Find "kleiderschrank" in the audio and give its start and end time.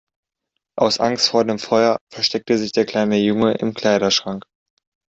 3.75-4.45